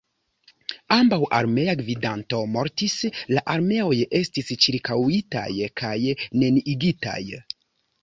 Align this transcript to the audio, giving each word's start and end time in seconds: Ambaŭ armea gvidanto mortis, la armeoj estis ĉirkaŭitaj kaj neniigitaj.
Ambaŭ 0.95 1.19
armea 1.39 1.75
gvidanto 1.81 2.39
mortis, 2.55 2.97
la 3.35 3.45
armeoj 3.59 3.95
estis 4.23 4.53
ĉirkaŭitaj 4.67 5.49
kaj 5.85 5.97
neniigitaj. 6.19 7.21